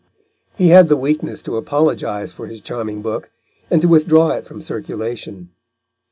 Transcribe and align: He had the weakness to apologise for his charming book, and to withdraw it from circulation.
He 0.57 0.69
had 0.69 0.87
the 0.87 0.97
weakness 0.97 1.43
to 1.43 1.57
apologise 1.57 2.31
for 2.31 2.47
his 2.47 2.59
charming 2.59 3.03
book, 3.03 3.29
and 3.69 3.83
to 3.83 3.87
withdraw 3.87 4.31
it 4.31 4.47
from 4.47 4.59
circulation. 4.63 5.49